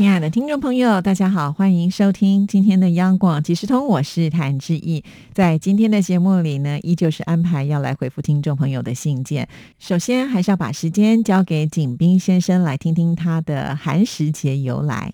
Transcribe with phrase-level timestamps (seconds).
[0.00, 5.04] 亲爱的听众朋友，大家好，欢迎收听今天的央广即时通，我是谭志毅。
[5.34, 9.46] 在今天的节目里呢，依旧是安排要来回复听众朋友的信件。
[9.78, 15.12] 首先，还是要把时间交给景斌先生，来听听他的寒食节由来。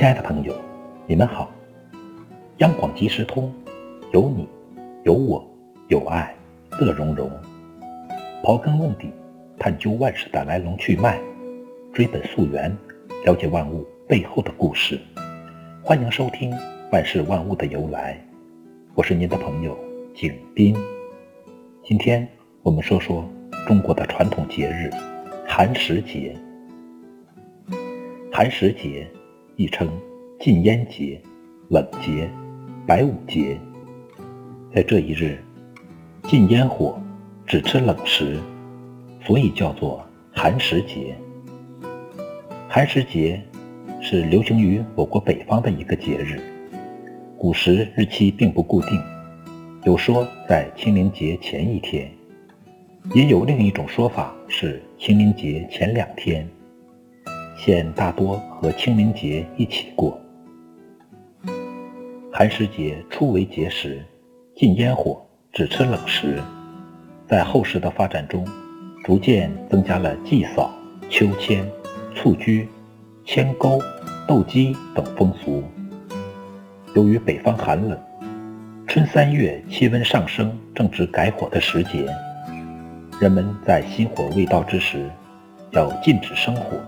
[0.00, 0.54] 亲爱的朋友，
[1.06, 1.50] 你们好！
[2.56, 3.52] 央广即时通，
[4.14, 4.48] 有你，
[5.04, 5.46] 有我，
[5.88, 6.34] 有爱，
[6.80, 7.30] 乐融融。
[8.42, 9.12] 刨根问底，
[9.58, 11.20] 探究万事的来龙去脉，
[11.92, 12.74] 追本溯源，
[13.26, 14.98] 了解万物背后的故事。
[15.82, 16.50] 欢迎收听
[16.90, 18.14] 《万事万物的由来》，
[18.94, 19.78] 我是您的朋友
[20.14, 20.74] 景斌。
[21.84, 22.26] 今天
[22.62, 23.22] 我们说说
[23.66, 24.88] 中国的传统节日——
[25.46, 26.34] 寒食节。
[28.32, 29.06] 寒食节。
[29.60, 29.86] 亦称
[30.38, 31.20] 禁烟节、
[31.68, 32.30] 冷节、
[32.86, 33.58] 白五节。
[34.74, 35.38] 在这一日，
[36.22, 36.98] 禁烟火，
[37.46, 38.38] 只吃冷食，
[39.22, 40.02] 所以叫做
[40.32, 41.14] 寒食节。
[42.70, 43.38] 寒食节
[44.00, 46.40] 是流行于我国北方的一个节日，
[47.36, 48.98] 古时日期并不固定，
[49.84, 52.10] 有说在清明节前一天，
[53.14, 56.48] 也有另一种说法是清明节前两天。
[57.62, 60.18] 现大多和清明节一起过。
[62.32, 64.02] 寒食节初为节时，
[64.56, 65.20] 禁烟火，
[65.52, 66.40] 只吃冷食。
[67.28, 68.48] 在后世的发展中，
[69.04, 70.70] 逐渐增加了祭扫、
[71.10, 71.62] 秋千、
[72.14, 72.66] 蹴鞠、
[73.26, 73.78] 牵钩、
[74.26, 75.62] 斗鸡等风俗。
[76.94, 78.00] 由于北方寒冷，
[78.86, 82.06] 春三月气温上升，正值改火的时节，
[83.20, 85.10] 人们在新火未到之时，
[85.72, 86.80] 要禁止生火。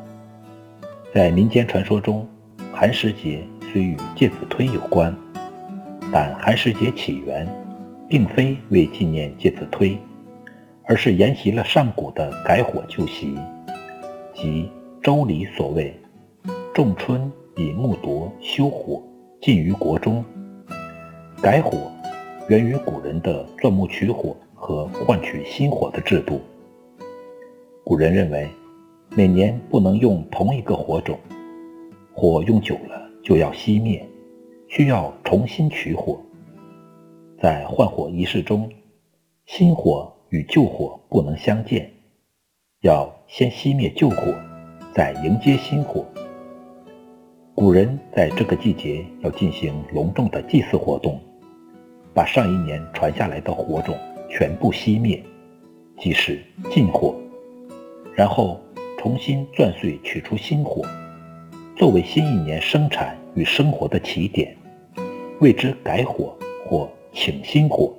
[1.14, 2.26] 在民间传说中，
[2.72, 5.14] 寒食节虽与介子推有关，
[6.10, 7.46] 但寒食节起源
[8.08, 9.94] 并非为纪念介子推，
[10.84, 13.36] 而是沿袭了上古的改火旧习，
[14.32, 14.70] 即
[15.04, 15.94] 《周礼》所谓
[16.72, 19.02] “仲春以木铎修火，
[19.42, 20.24] 禁于国中”。
[21.42, 21.92] 改火
[22.48, 26.40] 源于古人的钻木取火和换取新火的制度。
[27.84, 28.48] 古人认为。
[29.14, 31.18] 每年不能用同一个火种，
[32.14, 34.02] 火用久了就要熄灭，
[34.68, 36.18] 需要重新取火。
[37.38, 38.66] 在换火仪式中，
[39.44, 41.92] 新火与旧火不能相见，
[42.80, 44.34] 要先熄灭旧火，
[44.94, 46.02] 再迎接新火。
[47.54, 51.20] 古人在这个季节要进行隆重的祭祀活动，
[52.14, 53.94] 把上一年传下来的火种
[54.30, 55.22] 全部熄灭，
[55.98, 57.14] 即是禁火，
[58.14, 58.58] 然后。
[59.02, 60.80] 重新钻碎，取出新火，
[61.76, 64.56] 作为新一年生产与生活的起点，
[65.40, 67.92] 谓之改火或请新火。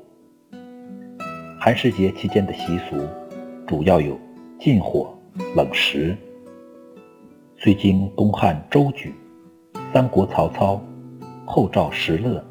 [1.60, 2.96] 寒食节期间的习俗
[3.68, 4.18] 主要有
[4.58, 5.14] 禁火、
[5.58, 6.16] 冷食。
[7.58, 9.14] 虽经东汉周举、
[9.94, 10.82] 三国曹操、
[11.46, 12.42] 后赵石勒、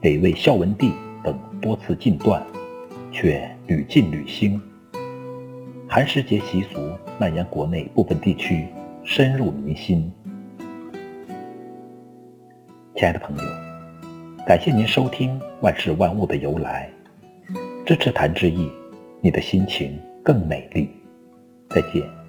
[0.00, 0.92] 北魏孝文帝
[1.24, 2.40] 等多次禁断，
[3.10, 4.62] 却屡禁屡兴。
[5.92, 6.78] 寒食节习俗
[7.18, 8.68] 蔓延国内部分地区，
[9.02, 10.08] 深入民心。
[12.94, 13.42] 亲爱的朋友，
[14.46, 16.88] 感谢您收听《万事万物的由来》，
[17.84, 18.70] 支持谭志毅，
[19.20, 20.88] 你的心情更美丽。
[21.70, 22.19] 再见。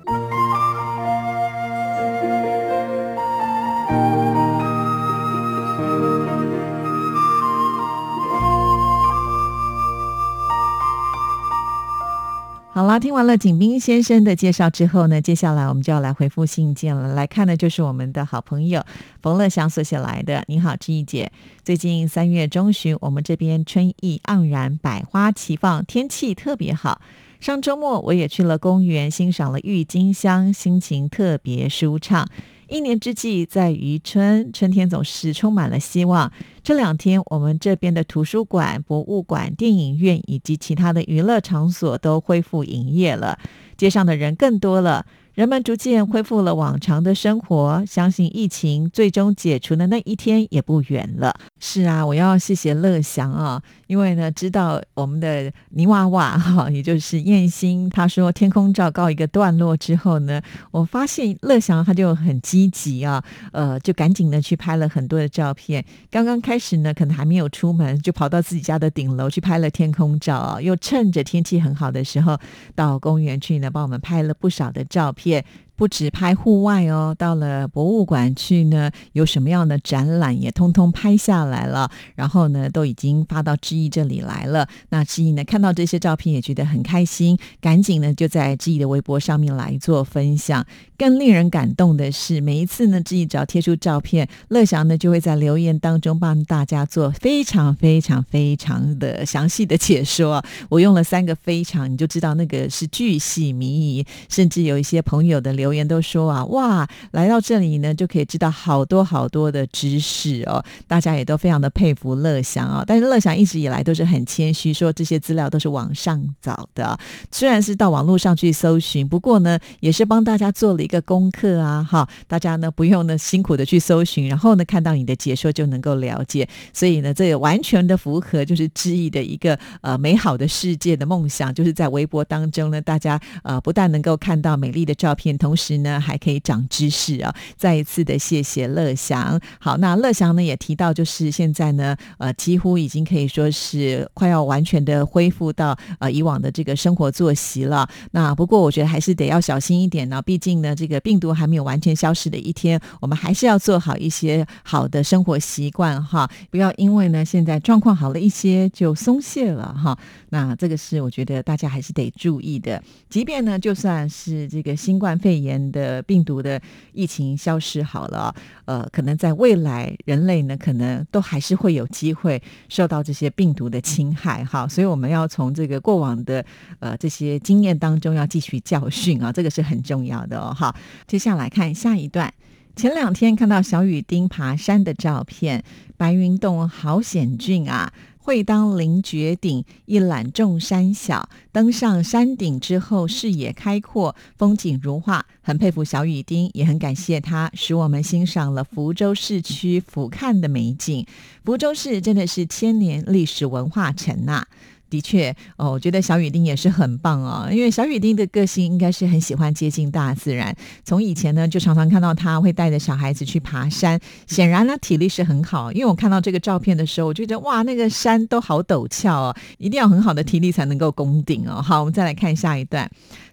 [12.92, 17.14] 好，听完了景斌先生的介绍之后呢，接下来我们就要来回复信件了。
[17.14, 18.84] 来看的就是我们的好朋友
[19.22, 20.44] 冯乐祥所写来的。
[20.50, 21.32] 你好，志毅姐，
[21.64, 27.00] 最近三月中旬，我们这边春意盎然，百花齐放，天气特别好。
[27.40, 32.28] 上周末我也去了公园，欣赏了郁金香，心情特别舒畅。
[32.72, 36.32] 一年之计在于春，春天总是充满了希望。
[36.64, 43.38] 这两天，我们这边的图书馆、博物馆、电影院以及其他的娱乐场所都恢复营业了，
[43.76, 45.06] 街上的人更多了。
[45.42, 51.36] 人们逐渐恢复了往常的生活，相信疫情最终解除的那一天也不远了。
[51.60, 60.40] 是啊，我要谢谢乐祥啊，因为呢，知道我们的泥娃娃哈，也就是燕心，他说天空照告一个段落之后呢，
[60.70, 65.84] 我发现乐祥他就很积极啊，呃，就赶紧的去拍了很多的照片。
[66.12, 72.38] 刚刚开始呢，可能还没有出门，就跑到自己家的顶楼去拍了天空照啊，又趁着天气很好的时候
[72.76, 75.31] 到公园去呢，帮我们拍了不少的照片。
[75.32, 75.44] 业
[75.76, 84.68] 不止拍户外哦，到了博物馆去呢，有什么样的展览也通通拍下来了，然后呢，都已经发到志毅这里来了。
[84.90, 90.64] 那志毅呢，看到这些照片也觉得很开心，赶紧呢就在志毅的微博上面来做分享。
[91.00, 100.46] 更令人感动的是，每一次呢，志毅只要贴出照片，乐祥呢就会在留言当中帮大家做非常非常非常的详细的解说。
[100.70, 105.71] 我用了三个非常，你就知道那个是巨细靡遗，甚至有一些朋友的留。
[105.72, 110.62] 留言都说啊，哇，来到这里呢，就可以知道好多好多的知识哦。
[110.86, 117.00] 大家也都非常的佩服乐祥啊，但是乐祥一直以来都是很谦虚，说这些资料都是网上找的，
[117.32, 137.36] 虽然是到网络上去搜寻，不过呢，也是帮大家做了一个功课啊，哈，大家呢不用呢辛苦的去搜寻，然后呢看到你的解说就能够了解，所以呢，这也完全的符合就是知意的一个呃美好的世界的梦想，就是在微博当中呢，大家呃不但能够看到美丽的照片，同同时呢，还可以长知识啊！
[137.58, 139.38] 再一次的谢谢乐祥。
[139.60, 147.86] 好，那乐祥呢也提到，就是现在呢，呃，几乎已经可以说是快要完全的恢复到呃以往的这个生活作息了。
[148.12, 160.00] 那不过我觉得还是得要小心一点呢，毕竟呢，这个病毒还没有完全消失的一天，我们还是要做好一些好的生活习惯哈，不要因为呢现在状况好了一些就松懈了哈。
[160.30, 165.41] 那这个是我觉得大家还是得注意的，即便呢就算是这个新冠肺炎。
[165.42, 166.62] 炎的病毒的
[166.94, 168.34] 疫情消失好了，
[168.66, 176.46] 呃，可能在未来人类呢，可能都还是会有机会受到这些病毒的侵害哈，所以我们要从这个过往的
[176.80, 180.76] 呃这些经验当中要汲取教训啊，这个是很重要的哦哈。
[181.08, 182.34] 接下来看下一段，
[182.76, 185.64] 前两天看到小雨丁爬山的照片，
[185.98, 187.92] 白云洞好险峻啊。
[188.24, 191.28] 会当凌绝顶，一览众山小。
[191.52, 201.06] 登上山顶之后，视野开阔，风景如画，很佩服小雨丁，也很感谢他，使我们欣赏了福州市区俯瞰的美景。
[201.44, 204.46] 福州市真的是千年历史文化城呐。
[204.92, 210.54] 的确，哦，我觉得小雨丁也是很棒哦，因为小雨丁的个性应该是很喜欢接近大自然。
[210.84, 213.98] 从以前呢，就常常看到他会带着小孩子去爬山，
[214.28, 215.72] 显然呢体力是很好。
[215.72, 221.62] 因为我看到这个照片的时候，我觉得哇，那个山都好陡峭哦，一定要很好的体力才能够攻顶哦。
[221.62, 222.92] 好，我们再来看下一段。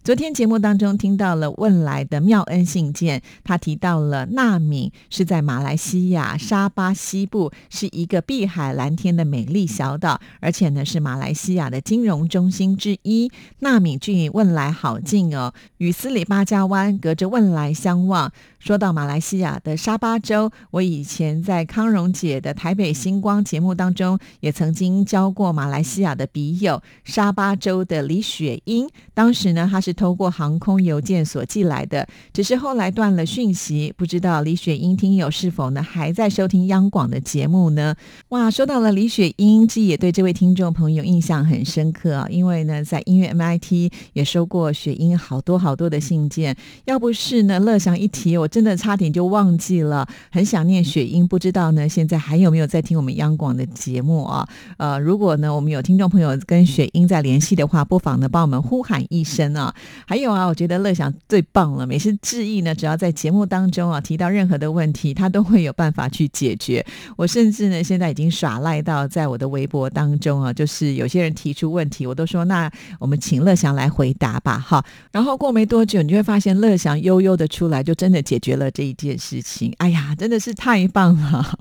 [0.08, 13.30] 昨天节目当中听到了问来的妙恩信件，他提到了纳敏是在马来西亚沙巴西部，是一个碧海蓝天的美丽小岛，而且呢是马来西亚的金融中心之一。
[13.58, 18.32] 纳敏距问来好近哦，与斯里巴加湾隔着问来相望。
[18.58, 28.88] 说到马来西亚的沙巴州，我以前在康荣姐的台北星光节目当中，也曾经教过马来西亚的笔友沙巴州的李雪英。
[29.12, 37.96] 当时呢，她是透过航空邮件所寄来的，只是后来断了讯息，不知道李雪英听友是否呢还在收听央广的节目呢？
[38.28, 48.46] 哇，说到了李雪英，这也对这位听众朋友印象很深刻啊，因为呢，在音乐 MIT 也收过雪英好多好多的信件，要不是呢乐祥一提我。
[48.46, 54.48] 真的差点就忘记了，很想念雪英，不知道呢，现在还有没有在听我们央广的节目啊？
[54.76, 59.74] 呃，如果呢，我们有听众朋友跟雪英在联系的话，不妨呢帮我们呼喊一声啊！
[60.06, 66.84] 还有啊，我觉得乐享最棒了，每次致意呢，只要在节目当中啊提到任何的问题，他都会有办法去解决。
[67.16, 74.84] 我甚至呢，现在已经耍赖到在我的微博当中啊，就是有些人提出问题，我都说那我们请乐祥来回答吧，哈。
[75.10, 78.22] 然后过没多久，你就会发现乐祥悠悠的出来，就真的。
[78.28, 81.56] 解决了这一件事情，哎呀，真的是太棒了！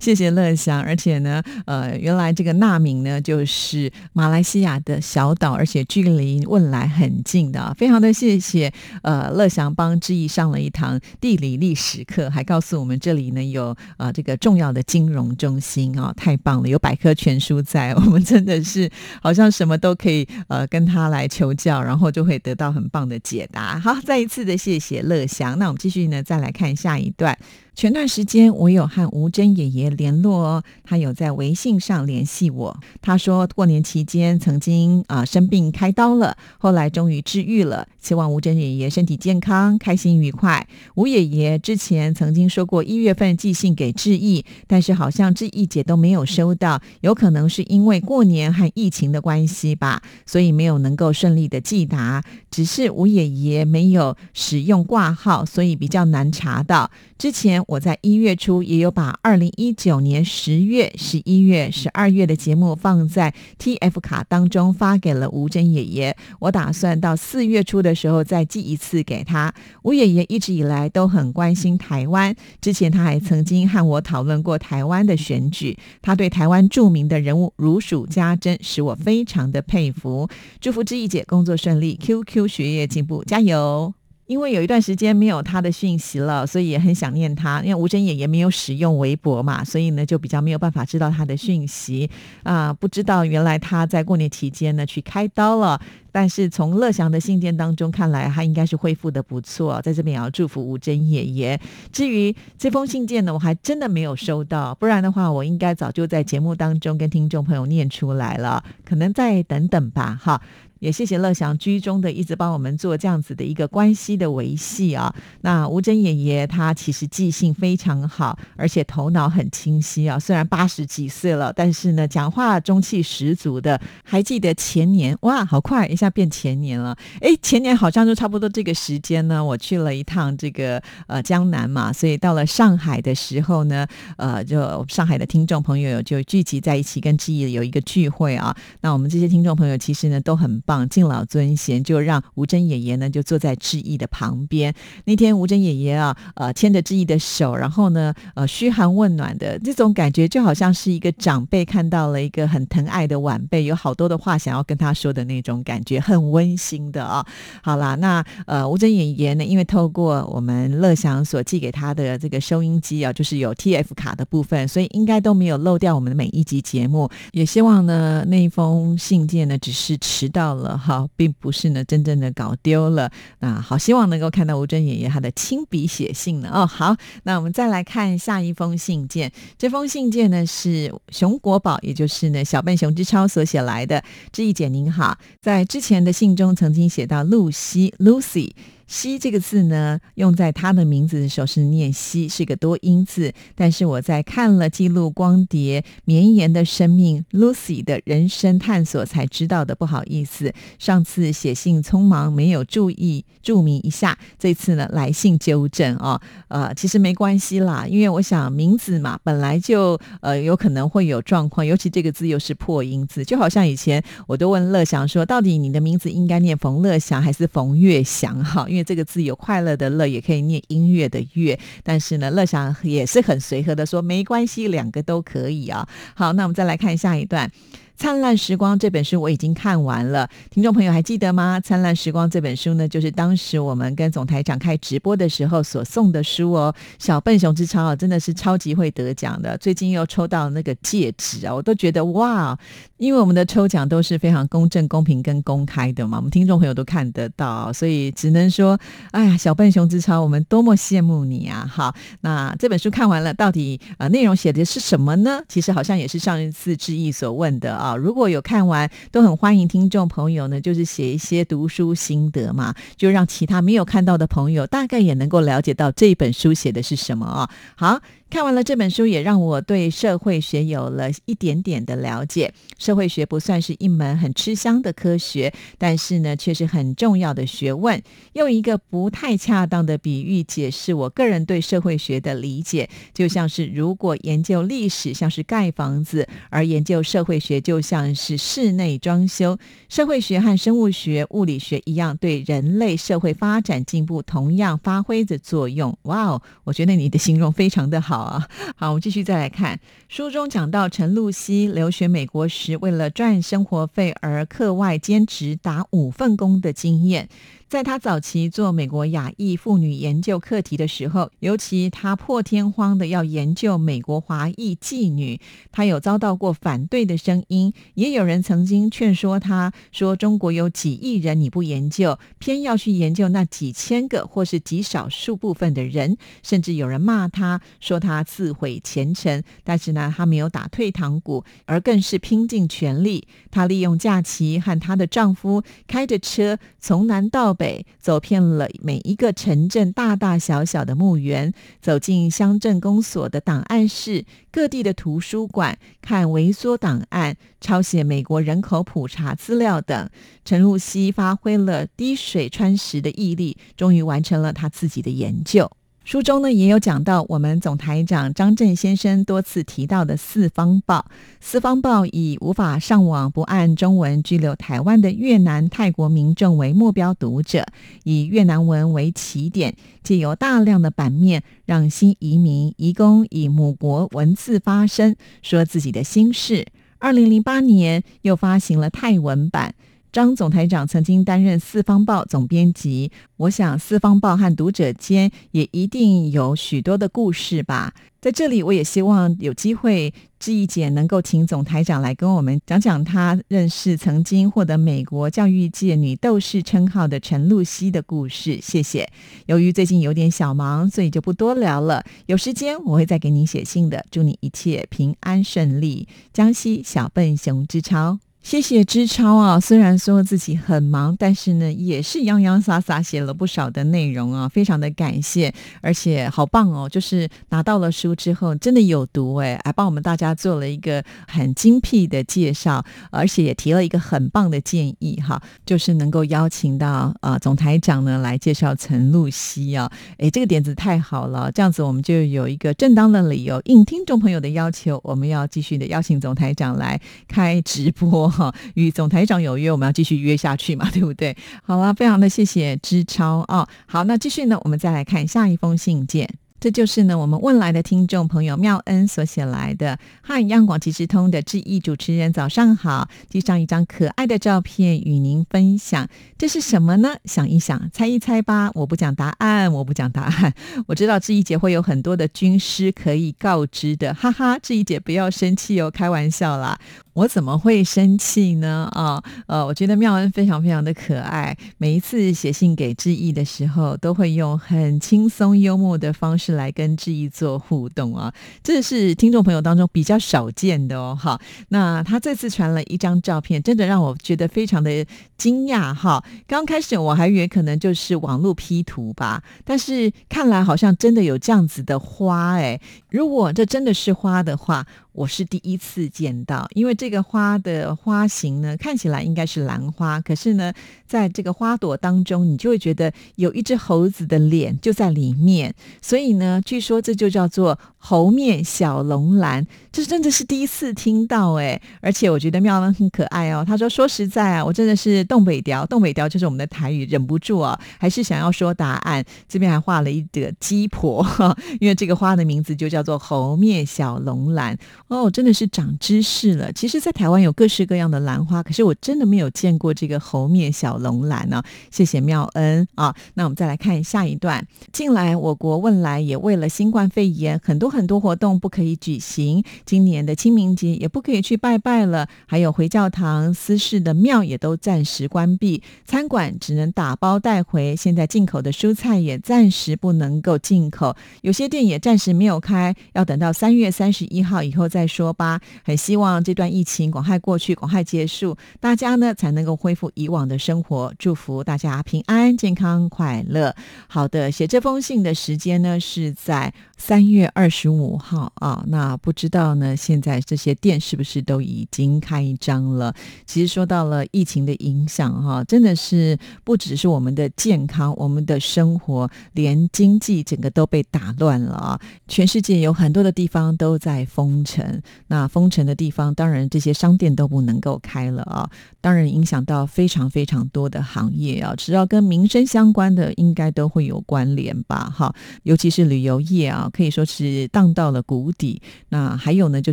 [0.00, 18.90] 谢谢乐祥，而且呢，呃，原来这个纳敏呢，就是马来西亚的小岛，而且距离汶莱很近的，非常的谢谢呃乐祥帮志毅上了一堂地理历史课，还告诉我们这里呢有呃这个重要的金融中心啊，太棒了，有百科全书在， 我们真的是
[19.22, 23.78] 好像什么都可以呃跟他来求教，然后就会得到很棒的解答。
[23.78, 27.36] 好，再一次的谢谢乐祥，那我们继续呢再来看下一段。
[27.74, 32.80] 前段时间我有和吴珍爷爷联络哦，他有在微信上联系我。
[33.02, 37.88] 他说过年期间曾经啊生病开刀了，后来终于治愈了。
[38.00, 40.64] 希望吴珍爷爷身体健康、开心愉快。
[40.94, 52.22] 吴爷爷之前曾经说过一月份寄信给志毅，但是好像志毅姐都没有收到，有可能是因为过年和疫情的关系吧，所以没有能够顺利的寄达。
[52.52, 56.88] 只是吴爷爷没有使用挂号，所以比较难查到。
[57.18, 66.16] 之前我在一月初也有把二零一九年十月、十一月、十二月的节目放在 TF 卡当中发给了吴珍爷爷。
[66.40, 69.52] 我打算到四月初的时候再寄一次给他。
[69.82, 75.78] 吴爷爷一直以来都很关心台湾，之前他还曾经和我讨论过台湾的选举。
[76.02, 80.28] 他对台湾著名的人物如数家珍，使我非常的佩服。
[80.60, 83.94] 祝福志毅姐工作顺利，QQ 学业进步，加油！
[84.26, 87.60] 因为有一段时间没有他的讯息了，所以也很想念他。
[87.62, 92.08] 因为吴珍也也没有使用微博嘛，所以呢就比较没有办法知道他的讯息
[92.42, 92.72] 啊。
[92.72, 95.78] 不知道原来他在过年期间呢去开刀了，
[96.10, 99.80] 但是从乐祥的信件当中看来，他应该是恢复的不错。
[99.82, 101.60] 在这边也要祝福吴珍爷爷。
[101.92, 108.64] 至于这封信件呢，我还真的没有收到，不然的话我应该早就在节目当中跟听众朋友念出来了。
[108.84, 110.40] 可能再等等吧，哈。
[110.84, 115.14] 也谢谢乐祥居中的一直帮我们做这样子的一个关系的维系啊。
[115.40, 120.18] 那吴珍爷爷他其实记性非常好，而且头脑很清晰啊。
[120.18, 123.80] 虽然八十几岁了，但是呢，讲话中气十足的。
[124.04, 126.94] 还记得前年哇，好快一下变前年了。
[127.22, 133.86] 哎，前年好像就差不多这个时间呢，我去了一趟这个呃江南嘛，所以到了上海的时候呢，
[134.18, 138.54] 呃，就上海的听众朋友就聚集在一起跟志毅有一个聚会啊。
[138.82, 140.73] 那我们这些听众朋友其实呢都很棒。
[140.88, 144.74] 敬老尊贤，就让吴珍爷爷呢就坐在志毅的旁边。
[145.04, 157.24] 那天吴珍爷爷啊，呃，牵着志毅的手，然后呢，呃，嘘寒问暖的这种感觉，就好像是一个长辈看到了一个很疼爱的晚辈，有好多的话想要跟他说的那种感觉，很温馨的啊。
[157.62, 167.08] 好啦，那呃，吴珍爷爷呢，因为透过我们乐祥所寄给他的这个收音机啊，就是有 TF 卡的部分，所以应该都没有漏掉我们的每一集节目。
[167.32, 170.78] 也希望呢，那一封信件呢，只是迟到了。
[170.78, 173.10] 哈，并不是呢，真正的搞丢了。
[173.40, 176.50] 那好，希望能够看到吴尊爷爷他的亲笔写信呢。
[176.52, 179.30] 哦，好，那我们再来看下一封信件。
[179.58, 184.02] 这封信件呢是熊国宝，也就是呢小笨熊之超所写来的。
[184.32, 188.52] 志毅姐您好，在之前的信中曾经写到露西 Lucy。
[188.86, 193.32] 西这个字呢，用在他的名字的时候是念西，是个多音字。
[193.54, 218.66] 但是我在看了记录光碟绵延的生命 Lucy 的人生探索才知道的，不好意思，上次写信匆忙没有注意注明一下，这次呢来信纠正啊，呃，其实没关系啦，因为我想名字嘛本来就呃有可能会有状况，尤其这个字又是破音字，就好像以前我都问乐祥说，到底你的名字应该念冯乐祥还是冯月祥哈？
[218.74, 225.88] 因为这个字有快乐的乐，也可以念音乐的乐，但是呢，乐享也是很随和的说，没关系，两个都可以啊。
[226.14, 227.48] 好，那我们再来看下一段。
[227.96, 231.58] 《灿烂时光》这本书我已经看完了，听众朋友还记得吗？
[231.62, 236.74] 《灿烂时光》这本书呢，就是当时我们跟总台长开直播的时候所送的书哦。
[236.98, 242.58] 小笨熊之超啊，真的是超级会得奖的，最近又抽到那个戒指啊，我都觉得哇！
[242.96, 248.78] 因为我们的抽奖都是非常公正、公平跟公开的嘛，我们听众朋友都看得到，所以只能说，
[249.12, 251.68] 哎呀，小笨熊之超，我们多么羡慕你啊！
[251.70, 255.40] 好，那这本书看完了，到底呃内容写的是什么呢？
[255.48, 257.83] 其实好像也是上一次志毅所问的。
[257.84, 267.50] 啊，如果有看完，都很欢迎听众朋友呢，就是写一些读书心得嘛，就让其他没有看到的朋友，大概也能够了解到这本书写的是什么啊。
[267.76, 268.00] 好。
[268.34, 272.52] 看完了这本书，也让我对社会学有了一点点的了解。
[272.80, 278.02] 社会学不算是一门很吃香的科学，但是呢，却是很重要的学问。
[278.32, 289.56] 用一个不太恰当的比喻解释我个人对社会学的理解，就像是如果研究历史像是盖房子，而研究社会学就像是室内装修。
[289.88, 295.96] 社会学和生物学、物理学一样，对人类社会发展进步同样发挥着作用。
[296.02, 298.23] 哇哦，我觉得你的形容非常的好。
[298.24, 298.48] 啊。
[298.76, 299.78] 好，我们继续再来看
[300.08, 307.28] 书中讲到陈露西留学美国时，为了赚生活费而课外兼职打五份工的经验。
[307.74, 315.40] 在他早期做美国亚裔妇女研究课题的时候，尤其他破天荒的要研究美国华裔妓女，
[315.72, 333.26] 他有遭到过反对的声音，也有人曾经劝说他说：“中国有几亿人，你不研究，偏要去研究那几千个或是极少数部分的人。”甚至有人骂他说他自毁前程，但是呢，他没有打退堂鼓，而更是拼尽全力。
[333.50, 337.63] 他利用假期和她的丈夫开着车从南到北。
[338.00, 350.08] 走遍了每一个城镇大大小小的墓园，走进乡镇公所的档案室、各地的图书馆，看微缩档案、抄写美国人口普查资料等。
[350.44, 355.70] 陈露西发挥了滴水穿石的毅力，终于完成了他自己的研究。
[356.04, 360.98] 书中呢也有讲到，我们总台长张震先生多次提到的《四方报》。
[361.40, 367.66] 《四方报》以无法上网、不按中文拘留台湾的越南、泰国民众为目标读者，
[368.02, 376.66] 以越南文为起点，借由大量的版面，让新移民、移工以母国文字发声，说自己的心事。
[376.98, 379.74] 二零零八年又发行了泰文版。
[380.14, 387.92] 张总台长曾经担任《四方报》总编辑，我想《四方报》和读者间也一定有许多的故事吧。
[388.20, 398.60] 在这里，我也希望有机会，志毅姐能够请总台长来跟我们讲讲他认识曾经获得美国教育界女斗士称号的陈露西的故事。
[398.62, 399.10] 谢谢。
[399.46, 402.04] 由于最近有点小忙，所以就不多聊了。
[402.26, 404.06] 有时间我会再给您写信的。
[404.12, 406.06] 祝你一切平安顺利。
[406.32, 408.20] 江西小笨熊之超。
[408.44, 438.33] 谢谢知超啊，虽然说自己很忙，但是呢，也是洋洋洒洒写了不少的内容啊，非常的感谢，而且好棒哦，就是拿到了书之后，真的有读哎，还帮我们大家做了一个很精辟的介绍，而且也提了一个很棒的建议哈，就是能够邀请到啊总台长呢来介绍陈露西啊，哎，这个点子太好了，这样子我们就有一个正当的理由，应听众朋友的要求，我们要继续的邀请总台长来开直播。
[438.34, 441.36] 哈，与总台长有约，我们要继续约下去嘛，对不对？
[441.62, 443.66] 好了，非常的谢谢知超啊。
[443.86, 446.28] 好，那继续呢，我们再来看下一封信件。
[446.64, 449.98] 这就是呢，我们问来的听众朋友妙恩所写来的。
[450.22, 453.06] 嗨，央广即时通的志毅主持人，早上好！
[453.28, 457.16] 递上一张可爱的照片与您分享，这是什么呢？
[457.26, 458.70] 想一想，猜一猜吧。
[458.72, 460.54] 我不讲答案，我不讲答案。
[460.88, 466.78] 我知道志毅姐会有很多的军师可以告知的，哈哈，志毅姐不要生气哦，开玩笑啦。
[467.12, 468.88] 我怎么会生气呢？
[468.92, 471.56] 啊，呃，我觉得妙恩非常非常的可爱。
[471.76, 481.16] 每一次写信给志毅的时候，都会用很轻松幽默的方式来跟志毅做互动啊，这是听众朋友当中比较少见的哦。
[481.20, 486.24] 哈，那他这次传了一张照片，真的让我觉得非常的惊讶哈。
[486.46, 492.80] 刚开始我还以为可能就是网络 P 图吧，但是看来好像真的有这样子的花哎。
[493.10, 494.86] 如果这真的是花的话。
[495.14, 500.72] 我是第一次见到，因为这个花的花型呢，看起来应该是兰花，可是呢，
[501.06, 505.72] 在这个花朵当中，你就会觉得有一只猴子的脸就在里面，
[506.02, 513.64] 所以呢，据说这就叫做猴面小龙兰，这真的是第一次听到哎，而且我觉得妙恩很可爱哦。
[513.64, 519.24] 他说：“说实在啊，我真的是东北调，东北调就是我们的台语，忍不住啊，还是想要说答案。
[519.48, 521.24] 这边还画了一个鸡婆，
[521.78, 524.76] 因为这个花的名字就叫做猴面小龙兰。”
[525.08, 526.72] 哦，真的是长知识了。
[526.72, 531.62] 其实，在台湾有各式各样的兰花，可是我真的没有见过这个猴面小龙兰呢。
[531.90, 533.14] 谢谢妙恩啊。
[533.34, 534.66] 那我们再来看下一段。
[534.92, 539.62] 近来，我国汶莱也为了新冠肺炎，很多很多活动不可以举行。
[539.84, 547.94] 今年的清明节也不可以去拜拜了，还有回教堂、私事的庙也都暂时关闭，餐馆只能打包带回。
[547.94, 554.88] 现在进口的蔬菜也暂时不能够进口，有些店也暂时没有开，要等到三月三十一号以后。
[554.94, 561.12] 再说吧，很希望这段疫情广快过去，广快结束，大家呢才能够恢复以往的生活。
[561.18, 563.74] 祝福大家平安、健康、快乐。
[564.06, 568.84] 好的，写这封信的时间呢是在三月二十五号啊。
[568.88, 573.14] 那不知道呢，现在这些店是不是都已经开张了？
[573.46, 582.00] 其实说到了疫情的影响哈，真的是不只是我们的健康、我们的生活，连经济整个都被打乱了啊！
[582.28, 585.02] 全世界有很多的地方都在封城。
[585.26, 596.83] 那封城的地方，当然这些商店都不能够开了啊，当然影响到非常非常多的行业啊，只要跟民生相关的，应该都会有关联吧，哈，尤其是旅游业啊。
[596.90, 598.80] 可以说是荡到了谷底。
[599.08, 599.92] 那还有呢，就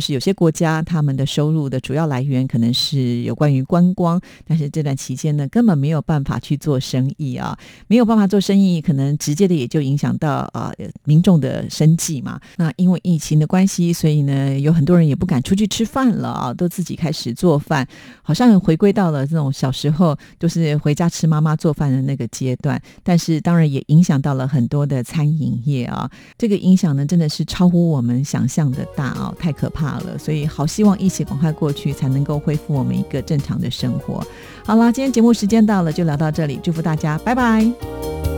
[0.00, 10.72] 是有些国家他们的收入的主要来源可能是有关于观光，但是这段期间呢，根本没有办法去做生意啊，没有办法做生意，可能直接的也就影响到啊
[11.04, 12.40] 民众的生计嘛。
[12.56, 17.86] 那因为疫情的关系，所以呢，有很多人也不敢出去吃饭了啊，都自己开始做饭，
[18.22, 22.80] 好像回归到了这种小时候就是回家吃妈妈做饭的那个阶段。
[23.02, 30.18] 但是当然也影响到了很多的餐饮业啊，这个影响响呢，真的是超乎我们想象的大哦，太可怕了。
[30.18, 34.26] 所以好希望疫情赶快过去，才能够恢复我们一个正常的生活。
[34.66, 38.31] 好啦，今天节目时间到了，就聊到这里，祝福大家，拜拜。